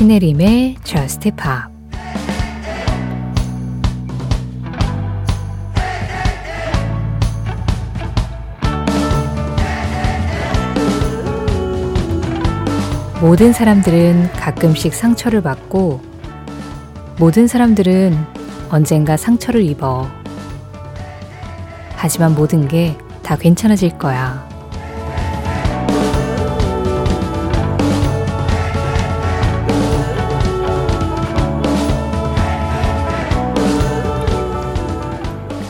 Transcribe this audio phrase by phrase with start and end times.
[0.00, 1.70] 신혜림의 Just Pop
[13.20, 16.00] 모든 사람들은 가끔씩 상처를 받고
[17.18, 18.16] 모든 사람들은
[18.70, 20.08] 언젠가 상처를 입어.
[21.96, 22.96] 하지만 모든 게
[23.30, 24.49] 다 괜찮아질 거야.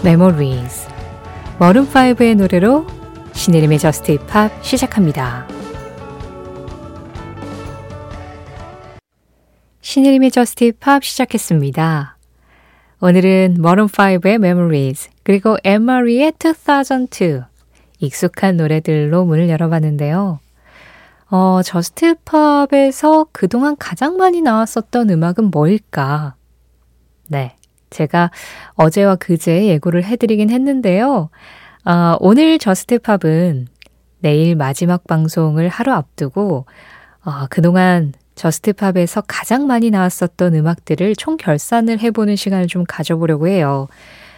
[0.03, 0.89] Memories
[1.59, 2.87] Maroon 5의 노래로
[3.35, 5.47] 신혜림의 Just Pop 시작합니다.
[9.83, 12.17] 신혜림의 Just Pop 시작했습니다.
[13.03, 17.43] 오늘은 Maroon 5의 Memories 그리고 Anne-Marie의 2002
[17.99, 20.41] 익숙한 노래들로 문을 열어봤는데요.
[21.31, 26.37] 어, Just Pop에서 그동안 가장 많이 나왔었던 음악은 뭘까?
[27.29, 27.55] 네.
[27.91, 28.31] 제가
[28.75, 31.31] 어제와 그제 예고를 해드리긴 했는데요.
[31.85, 33.69] 어, 오늘 Just Pop은
[34.21, 36.67] 내일 마지막 방송을 하루 앞두고
[37.25, 43.89] 어, 그동안 Just Pop에서 가장 많이 나왔었던 음악들을 총 결산을 해보는 시간을 좀 가져보려고 해요.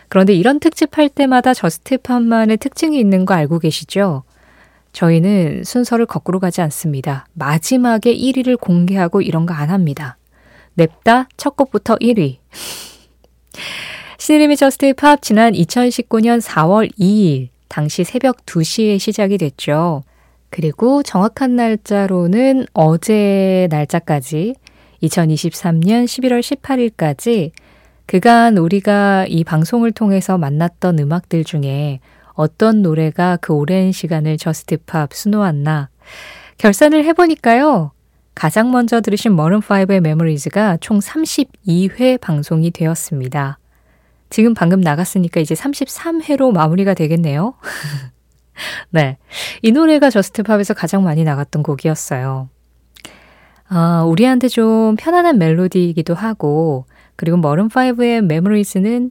[0.08, 4.24] 그런데 이런 특집 할 때마다 Just Pop만의 특징이 있는 거 알고 계시죠?
[4.92, 7.26] 저희는 순서를 거꾸로 가지 않습니다.
[7.32, 10.18] 마지막에 1위를 공개하고 이런 거 안 합니다.
[10.74, 12.38] 냅다 첫 곡부터 1위.
[14.18, 20.02] 신혜림의 Just Pop 지난 2019년 4월 2일 당시 새벽 2시에 시작이 됐죠.
[20.48, 24.54] 그리고 정확한 날짜로는 어제 날짜까지
[25.02, 27.50] 2023년 11월 18일까지
[28.06, 32.00] 그간 우리가 이 방송을 통해서 만났던 음악들 중에
[32.34, 35.88] 어떤 노래가 그 오랜 시간을 Just Pop 수놓았나
[36.58, 37.92] 결산을 해보니까요.
[38.34, 43.58] 가장 먼저 들으신 머른5의 메모리즈가 총 32회 방송이 되었습니다.
[44.30, 47.54] 지금 방금 나갔으니까 이제 33회로 마무리가 되겠네요.
[48.90, 49.18] 네.
[49.60, 52.48] 이 노래가 저스트팝에서 가장 많이 나갔던 곡이었어요.
[53.68, 56.86] 아, 우리한테 좀 편안한 멜로디이기도 하고,
[57.16, 59.10] 그리고 머른5의 메모리즈는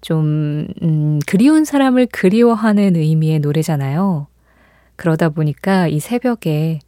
[0.00, 4.26] 좀, 음, 그리운 사람을 그리워하는 의미의 노래잖아요.
[4.96, 6.80] 그러다 보니까 이 새벽에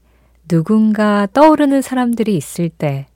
[0.49, 3.07] 누군가 떠오르는 사람들이 있을 때,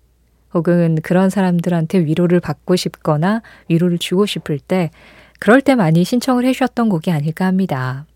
[0.55, 4.91] 혹은 그런 사람들한테 위로를 받고 싶거나 위로를 주고 싶을 때,
[5.39, 8.07] 그럴 때 많이 신청을 해주셨던 곡이 아닐까 합니다.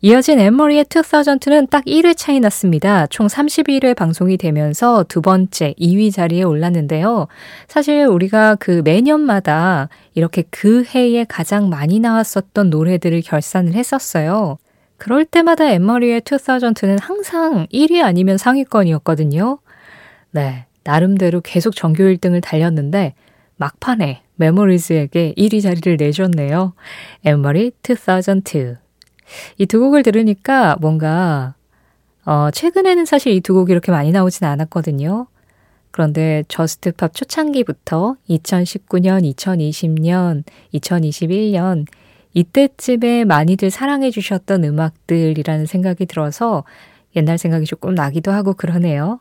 [0.00, 3.06] 이어진 엠머리의 2002는 딱 1회 차이 났습니다.
[3.06, 7.26] 총 31회 방송이 되면서 두 번째 2위 자리에 올랐는데요.
[7.68, 14.58] 사실 우리가 그 매년마다 이렇게 그 해에 가장 많이 나왔었던 노래들을 결산을 했었어요.
[14.96, 19.58] 그럴 때마다 Anne-Marie의 2002는 항상 1위 아니면 상위권이었거든요.
[20.30, 20.66] 네.
[20.84, 23.14] 나름대로 계속 전교 1등을 달렸는데
[23.56, 26.74] 막판에 Memories에게 1위 자리를 내줬네요.
[27.24, 28.74] Anne-Marie 2002.
[29.58, 31.54] 이두 곡을 들으니까 뭔가
[32.26, 35.26] 어, 최근에는 사실 이 두 곡이 이렇게 많이 나오진 않았거든요.
[35.90, 40.42] 그런데 Just Pop 초창기부터 2019년, 2020년,
[40.74, 41.86] 2021년
[42.34, 46.64] 이때쯤에 많이들 사랑해 주셨던 음악들이라는 생각이 들어서
[47.16, 49.20] 옛날 생각이 조금 나기도 하고 그러네요.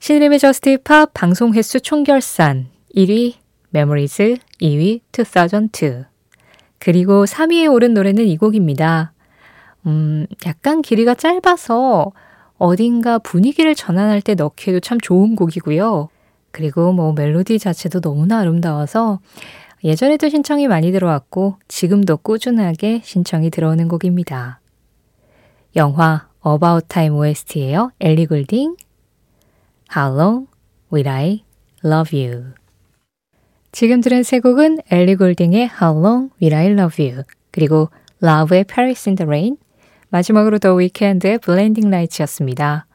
[0.00, 3.34] 신혜림의 Just Pop 방송 횟수 총결산 1위
[3.70, 6.04] Memories, 2위 2002.
[6.78, 9.12] 그리고 3위에 오른 노래는 이 곡입니다.
[9.86, 12.12] 음, 약간 길이가 짧아서
[12.58, 16.08] 어딘가 분위기를 전환할 때 넣기에도 참 좋은 곡이고요.
[16.52, 19.20] 그리고 뭐 멜로디 자체도 너무나 아름다워서
[19.86, 24.58] 예전에도 신청이 많이 들어왔고 지금도 꾸준하게 신청이 들어오는 곡입니다.
[25.76, 27.92] 영화 About Time OST예요.
[28.00, 28.74] 엘리 골딩
[29.96, 30.46] How long
[30.92, 31.44] will I
[31.84, 32.46] love you?
[33.70, 37.22] 지금 들은 세 곡은 엘리 골딩의 How long will I love you?
[37.52, 37.88] 그리고
[38.20, 39.56] Love의 Paris in the Rain,
[40.08, 42.86] 마지막으로 The Weeknd의 Blinding Lights였습니다.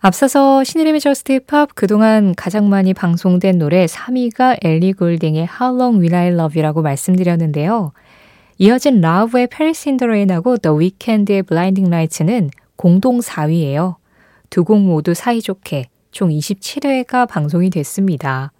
[0.00, 6.14] 앞서서 신혜림의 Just Pop 그동안 가장 많이 방송된 노래 3위가 Ellie Goulding의 How Long Will
[6.14, 7.92] I Love You라고 말씀드렸는데요.
[8.58, 13.96] 이어진 Lauv의 Paris in the Rain하고 The Weeknd의 Blinding Lights는 공동 4위예요.
[14.50, 18.52] 두 곡 모두 사이좋게 총 27회가 방송이 됐습니다.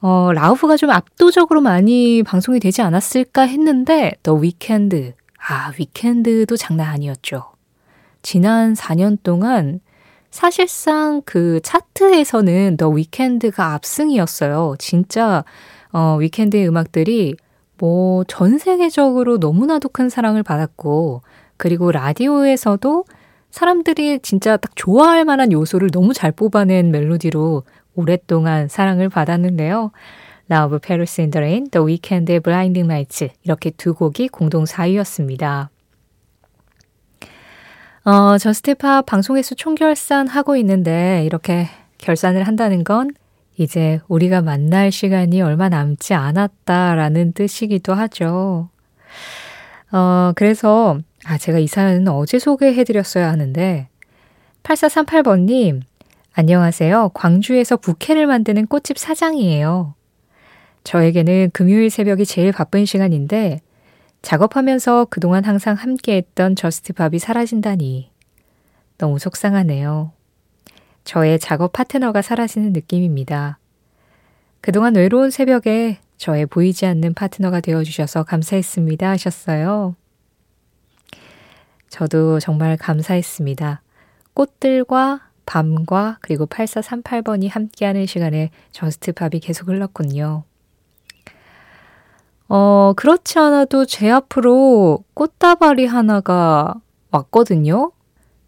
[0.00, 5.14] 어, Lauv가 좀 압도적으로 많이 방송이 되지 않았을까 했는데, The Weeknd.
[5.46, 7.52] 아, Weeknd도 장난 아니었죠.
[8.22, 9.80] 지난 4년 동안
[10.30, 14.76] 사실상 그 차트에서는 더 위켄드가 압승이었어요.
[14.78, 15.44] 진짜,
[15.92, 17.36] 어, 위켄드의 음악들이
[17.78, 21.22] 뭐 전 세계적으로 너무나도 큰 사랑을 받았고,
[21.56, 23.04] 그리고 라디오에서도
[23.50, 27.62] 사람들이 진짜 딱 좋아할 만한 요소를 너무 잘 뽑아낸 멜로디로
[27.94, 29.90] 오랫동안 사랑을 받았는데요.
[30.50, 35.68] Love, Paris in the Rain, The Weeknd의 Blinding Lights 이렇게 두 곡이 공동 4위였습니다.
[38.08, 41.66] 어, Just Pop 방송에서 총결산 하고 있는데 이렇게
[41.98, 43.10] 결산을 한다는 건
[43.58, 48.70] 이제 우리가 만날 시간이 얼마 남지 않았다라는 뜻이기도 하죠.
[49.92, 53.88] 어, 그래서, 아, 제가 이 사연은 어제 소개해드렸어야 하는데,
[54.62, 55.82] 8438번님,
[56.32, 57.10] 안녕하세요.
[57.12, 59.94] 광주에서 부케를 만드는 꽃집 사장이에요.
[60.84, 63.60] 저에게는 금요일 새벽이 제일 바쁜 시간인데,
[64.22, 68.10] 작업하면서 그동안 항상 함께했던 Just Pop이 사라진다니
[68.98, 70.12] 너무 속상하네요.
[71.04, 73.58] 저의 작업 파트너가 사라지는 느낌입니다.
[74.60, 79.94] 그동안 외로운 새벽에 저의 보이지 않는 파트너가 되어주셔서 감사했습니다 하셨어요.
[81.88, 83.82] 저도 정말 감사했습니다.
[84.34, 90.44] 꽃들과 밤과 그리고 8438번이 함께하는 시간에 Just Pop이 계속 흘렀군요.
[92.48, 96.74] 어, 그렇지 않아도 제 앞으로 꽃다발이 하나가
[97.10, 97.92] 왔거든요.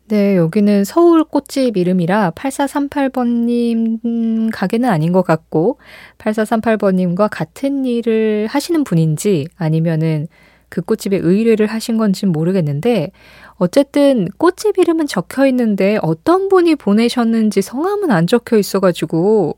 [0.08, 5.79] 네, 여기는 서울 꽃집 이름이라 8438번님 가게는 아닌 것 같고,
[6.19, 10.26] 8438번님과 같은 일을 하시는 분인지 아니면은
[10.69, 13.12] 그 꽃집에 의뢰를 하신 건지 모르겠는데,
[13.56, 19.55] 어쨌든 꽃집 이름은 적혀 있는데 어떤 분이 보내셨는지 성함은 안 적혀 있어가지고,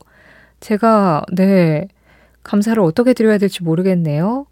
[0.59, 1.87] 제가, 네,
[2.43, 4.45] 감사를 어떻게 드려야 될지 모르겠네요.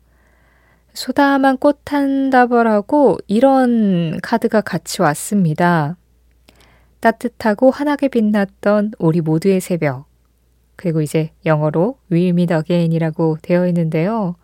[0.94, 5.96] 소담한 꽃한 다발하고 이런 카드가 같이 왔습니다.
[7.00, 10.06] 따뜻하고 환하게 빛났던 우리 모두의 새벽.
[10.76, 14.36] 그리고 이제 영어로 Meet Again이라고 되어 있는데요.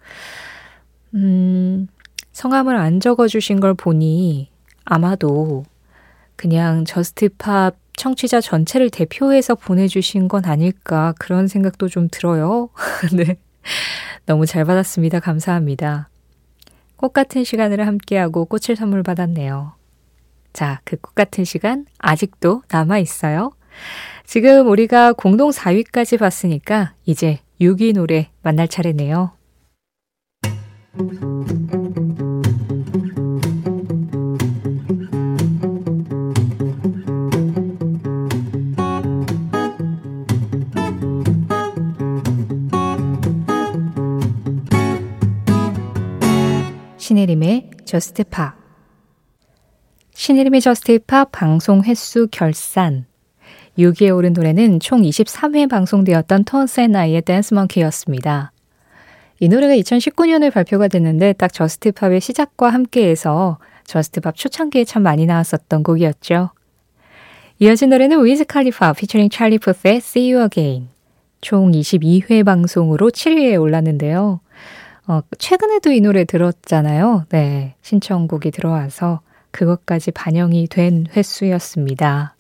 [1.14, 1.88] 음,
[2.32, 4.50] 성함을 안 적어주신 걸 보니
[4.86, 5.66] 아마도
[6.36, 12.70] 그냥 Just Pop 청취자 전체를 대표해서 보내주신 건 아닐까 그런 생각도 좀 들어요.
[13.14, 13.38] 네.
[14.26, 15.20] 너무 잘 받았습니다.
[15.20, 16.10] 감사합니다.
[16.96, 19.74] 꽃 같은 시간을 함께하고 꽃을 선물 받았네요.
[20.54, 23.52] 자, 그 꽃 같은 시간 아직도 남아 있어요.
[24.26, 29.34] 지금 우리가 공동 4위까지 봤으니까 이제 6위 노래 만날 차례네요.
[47.18, 48.54] 신혜림의 Just Pop
[50.14, 53.08] 신혜림의 Just Pop 방송 횟수 결산
[53.80, 58.52] 6위에 오른 노래는 총 23회 방송되었던 Tones and I의 Dance Monkey였습니다.
[59.40, 65.26] 이 노래가 2019년에 발표가 됐는데 딱 Just Pop의 시작과 함께해서 Just Pop 초창기에 참 많이
[65.26, 66.52] 나왔었던 곡이었죠.
[67.58, 70.90] 이어진 노래는 Wiz Khalifa 피처링 찰리 푸스의 See You Again
[71.42, 74.42] 총 22회 방송으로 7위에 올랐는데요.
[75.08, 77.26] 어, 최근에도 이 노래 들었잖아요.
[77.30, 77.76] 네.
[77.82, 79.22] 신청곡이 들어와서
[79.52, 82.36] 그것까지 반영이 된 횟수였습니다.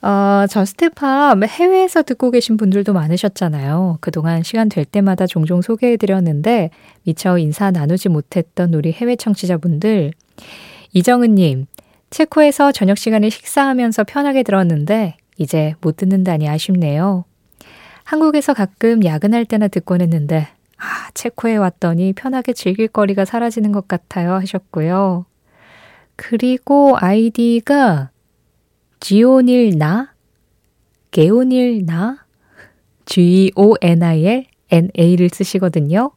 [0.00, 3.98] 어, Just Pop 해외에서 듣고 계신 분들도 많으셨잖아요.
[4.00, 6.70] 그동안 시간 될 때마다 종종 소개해드렸는데
[7.02, 10.12] 미처 인사 나누지 못했던 우리 해외 청취자분들
[10.92, 11.66] 이정은님
[12.10, 17.24] 체코에서 저녁 시간에 식사하면서 편하게 들었는데 이제 못 듣는다니 아쉽네요.
[18.04, 20.46] 한국에서 가끔 야근할 때나 듣곤 했는데
[20.78, 25.26] 아, 체코에 왔더니 편하게 즐길 거리가 사라지는 것 같아요 하셨고요.
[26.16, 28.10] 그리고 아이디가
[29.00, 30.14] 지오닐 나?
[31.10, 32.24] 게오닐 나?
[33.06, 36.10] G-O-N-I-L N-A를 쓰시거든요.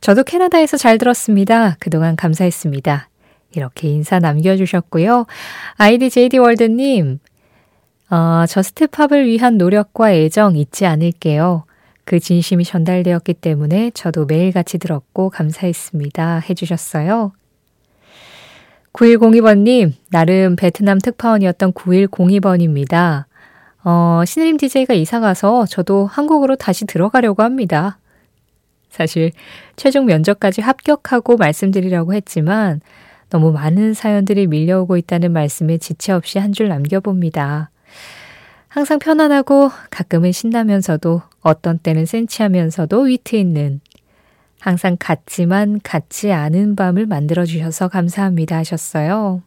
[0.00, 1.76] 저도 캐나다에서 잘 들었습니다.
[1.80, 3.08] 그동안 감사했습니다.
[3.54, 5.26] 이렇게 인사 남겨주셨고요.
[5.76, 7.18] 아이디 JD 월드님,
[8.10, 11.64] 어, 저스트팝을 위한 노력과 애정 잊지 않을게요.
[12.08, 16.38] 그 진심이 전달되었기 때문에 저도 매일같이 들었고 감사했습니다.
[16.48, 17.32] 해주셨어요.
[18.94, 23.26] 9102번님, 나름 베트남 특파원이었던 9102번입니다.
[23.84, 27.98] 어, 신혜림 DJ가 이사가서 저도 한국으로 다시 들어가려고 합니다.
[28.88, 29.30] 사실
[29.76, 32.80] 최종 면접까지 합격하고 말씀드리려고 했지만
[33.28, 37.68] 너무 많은 사연들이 밀려오고 있다는 말씀에 지체 없이 한 줄 남겨봅니다.
[38.68, 43.80] 항상 편안하고 가끔은 신나면서도 어떤 때는 센치하면서도 위트 있는
[44.60, 49.42] 항상 같지만 같지 않은 밤을 만들어 주셔서 감사합니다 하셨어요.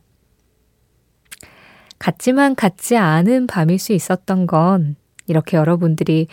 [1.99, 4.95] 같지만 같지 않은 밤일 수 있었던 건
[5.27, 6.27] 이렇게 여러분들이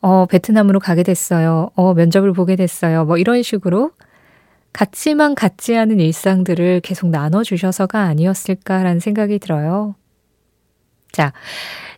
[0.00, 1.70] 어, 베트남으로 가게 됐어요.
[1.76, 3.04] 어, 면접을 보게 됐어요.
[3.04, 3.92] 뭐 이런 식으로
[4.72, 9.94] 같지만 같지 않은 일상들을 계속 나눠주셔서가 아니었을까라는 생각이 들어요.
[11.14, 11.32] 자,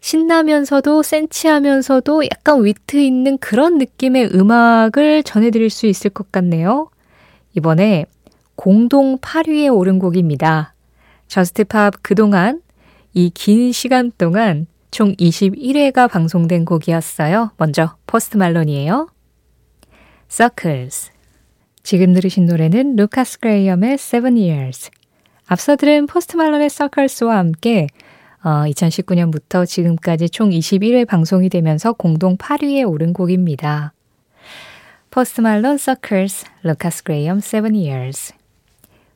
[0.02, 6.90] 신나면서도 센치하면서도 약간 위트 있는 그런 느낌의 음악을 전해드릴 수 있을 것 같네요.
[7.54, 8.04] 이번에
[8.56, 10.74] 공동 8위에 오른 곡입니다.
[11.28, 12.60] Just Pop 그동안
[13.14, 17.52] 이 긴 시간 동안 총 21회가 방송된 곡이었어요.
[17.56, 19.08] 먼저 Post Malone이에요.
[20.28, 21.10] Circles
[21.82, 24.90] 지금 들으신 노래는 루카스 그레이엄의 Seven Years
[25.46, 27.86] 앞서 들은 포스트 말론의 Circles와 함께
[28.46, 33.92] 어, 2019년부터 지금까지 총 21회 방송이 되면서 공동 8위에 오른 곡입니다.
[35.10, 38.34] 포스트 말론 Circles, 루카스 그레이엄 Seven Years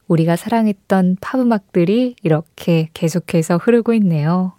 [0.09, 4.55] 우리가 사랑했던 팝 음악들이 이렇게 계속해서 흐르고 있네요.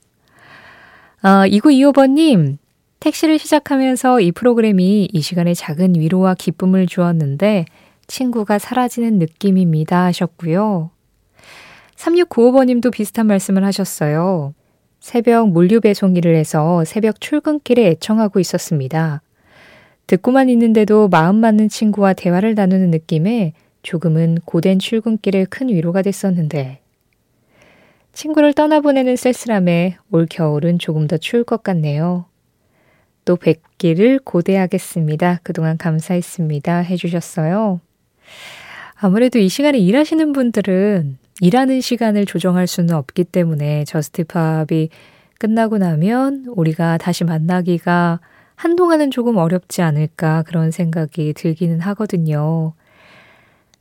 [1.21, 2.57] 어, 2925번님,
[3.01, 7.65] 택시를 시작하면서 이 프로그램이 이 시간에 작은 위로와 기쁨을 주었는데
[8.07, 10.91] 친구가 사라지는 느낌입니다 하셨고요.
[11.97, 14.53] 3695번님도 비슷한 말씀을 하셨어요.
[15.01, 19.24] 새벽 물류 배송 일을 해서 새벽 출근길에 애청하고 있었습니다.
[20.05, 26.81] 듣고만 있는데도 마음 맞는 친구와 대화를 나누는 느낌에 조금은 고된 출근길에 큰 위로가 됐었는데
[28.13, 32.25] 친구를 떠나보내는 쓸쓸함에 올 겨울은 조금 더 추울 것 같네요.
[33.25, 35.39] 또 뵙기를 고대하겠습니다.
[35.41, 36.77] 그동안 감사했습니다.
[36.77, 37.81] 해주셨어요.
[38.96, 44.89] 아무래도 이 시간에 일하시는 분들은 일하는 시간을 조정할 수는 없기 때문에 저스티팝이
[45.39, 48.19] 끝나고 나면 우리가 다시 만나기가
[48.53, 52.74] 한동안은 조금 어렵지 않을까 그런 생각이 들기는 하거든요.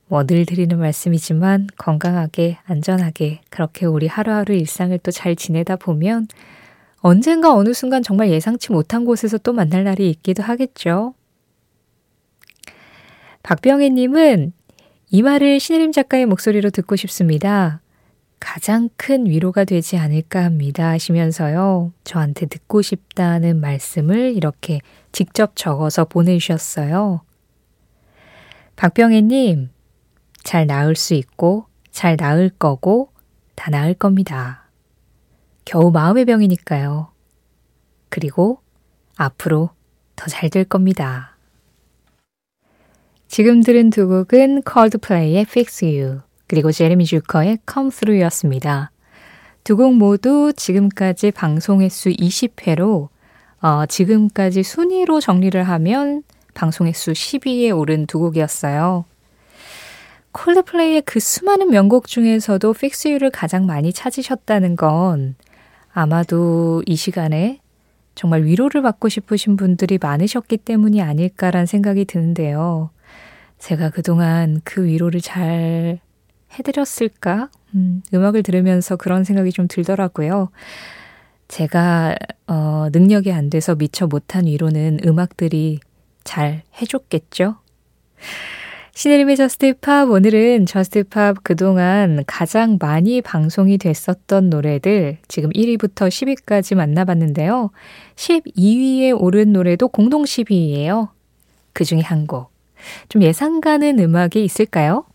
[0.07, 6.27] 뭐 늘 드리는 말씀이지만 건강하게, 안전하게 그렇게 우리 하루하루 일상을 또 잘 지내다 보면
[6.97, 11.13] 언젠가 어느 순간 정말 예상치 못한 곳에서 또 만날 날이 있기도 하겠죠.
[13.43, 14.53] 박병혜님은
[15.13, 17.81] 이 말을 신혜림 작가의 목소리로 듣고 싶습니다.
[18.39, 21.91] 가장 큰 위로가 되지 않을까 합니다 하시면서요.
[22.05, 24.79] 저한테 듣고 싶다는 말씀을 이렇게
[25.11, 27.23] 직접 적어서 보내주셨어요.
[28.77, 29.69] 박병혜님,
[30.43, 33.11] 잘 나을 수 있고 잘 나을 거고
[33.55, 34.69] 다 나을 겁니다.
[35.65, 37.11] 겨우 마음의 병이니까요.
[38.09, 38.61] 그리고
[39.17, 39.71] 앞으로
[40.15, 41.30] 더 잘 될 겁니다.
[43.31, 48.91] 지금 들은 두 곡은 콜드플레이의 Fix You 그리고 제레미 주커의 Come Through였습니다.
[49.63, 53.07] 두 곡 모두 지금까지 방송 횟수 20회로
[53.61, 56.23] 어, 지금까지 순위로 정리를 하면
[56.53, 59.05] 방송 횟수 10위에 오른 두 곡이었어요.
[60.33, 65.35] 콜드플레이의 그 수많은 명곡 중에서도 Fix You를 가장 많이 찾으셨다는 건
[65.93, 67.61] 아마도 이 시간에
[68.13, 72.89] 정말 위로를 받고 싶으신 분들이 많으셨기 때문이 아닐까란 생각이 드는데요.
[73.61, 75.99] 제가 그동안 그 위로를 잘
[76.57, 77.49] 해드렸을까?
[77.75, 80.49] 음, 음악을 들으면서 그런 생각이 좀 들더라고요.
[81.47, 82.15] 제가,
[82.47, 85.79] 어, 능력이 안 돼서 미처 못한 위로는 음악들이
[86.23, 87.57] 잘 해줬겠죠?
[88.93, 96.75] 신혜림의 Just Pop 오늘은 Just Pop 그동안 가장 많이 방송이 됐었던 노래들 지금 1위부터 10위까지
[96.75, 97.69] 만나봤는데요.
[98.15, 101.09] 12위에 오른 노래도 공동 10위예요.
[101.73, 102.50] 그 중에 한 곡.
[103.09, 105.05] 좀 예상 가는 음악이 있을까요?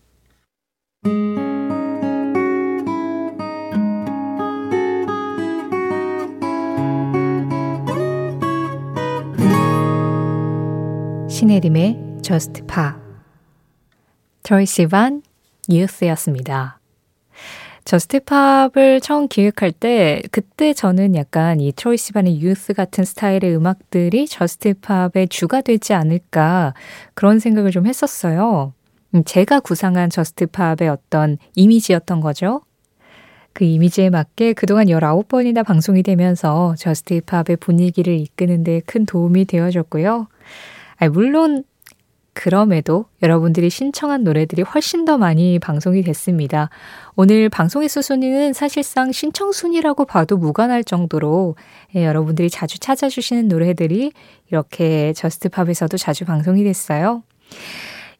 [11.29, 12.99] 신혜림의 Just Pop
[14.43, 15.21] 트로이 시반
[15.69, 16.79] Youth였습니다.
[17.87, 24.27] Just Pop을 처음 기획할 때 그때 저는 약간 이 트로이 시반의 Youth 같은 스타일의 음악들이
[24.27, 26.73] Just Pop의 주가 되지 않을까
[27.13, 28.73] 그런 생각을 좀 했었어요.
[29.15, 32.61] 음, 제가 구상한 Just Pop의 어떤 이미지였던 거죠.
[33.53, 40.27] 그 이미지에 맞게 그동안 19번이나 방송이 되면서 Just Pop의 분위기를 이끄는 데 큰 도움이 되어줬고요.
[41.13, 41.63] 물론
[42.37, 46.69] 그럼에도 여러분들이 신청한 노래들이 훨씬 더 많이 방송이 됐습니다.
[47.15, 51.55] 오늘 방송의 수순위는 사실상 신청 순위라고 봐도 무관할 정도로
[51.95, 54.11] 예, 여러분들이 자주 찾아주시는 노래들이
[54.51, 57.23] 이렇게 저스트팝에서도 자주 방송이 됐어요.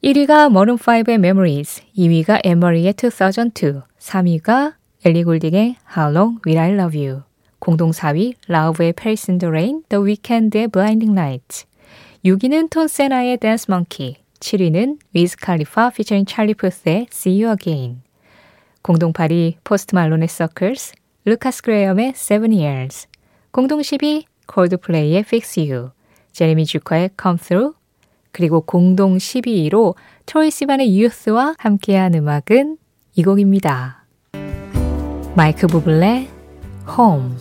[0.04, 4.74] 1위가 머름5의 Memories, 2위가 에머리의 2002, 3위가
[5.06, 7.22] 엘리 골딩의 How Long Will I Love You,
[7.60, 11.67] 공동 4위 라우브의 Paris in the Rain, The Weeknd의 Blinding Lights,
[12.28, 18.02] 6위는 톤즈 앤 아이의 Dance Monkey, 7위는 위즈 칼리파 피처링 찰리 푸스의 See You Again,
[18.82, 20.92] 공동 8위 포스트 말론의 Circles,
[21.24, 23.08] 루카스 그레이엄의 Seven Years,
[23.52, 25.92] 공동 10위 콜드플레이의 Fix You,
[26.34, 27.78] 제레미 주커의 Come Through,
[28.34, 32.78] 그리고 공동 12위로 트로이 시반의 유스와 함께한 음악은
[33.16, 34.06] 이 곡입니다.
[35.34, 36.28] 마이클 부블레
[36.98, 37.38] 홈.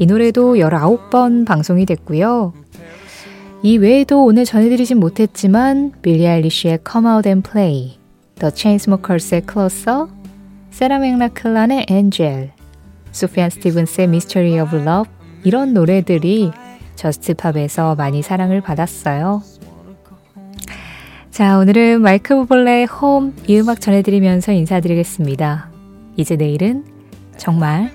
[0.00, 2.59] 이 노래도 19번 방송이 됐고요.
[3.62, 7.98] 이 외에도 오늘 전해드리진 못했지만 빌리 아일리쉬의 Come Out and Play,
[8.38, 10.06] The Chainsmokers의 Closer,
[10.70, 12.50] 세라 맥라클란의 Angel,
[13.12, 15.12] 소피안 스티븐스의 Mystery of Love
[15.44, 16.52] 이런 노래들이
[16.96, 19.42] 저스트팝에서 많이 사랑을 받았어요.
[21.30, 25.70] 자, 오늘은 마이크 부블레의 홈 이 음악 전해드리면서 인사드리겠습니다.
[26.16, 26.84] 이제 내일은
[27.36, 27.90] 정말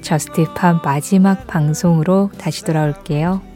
[0.00, 3.55] Just Pop 마지막 방송으로 다시 돌아올게요.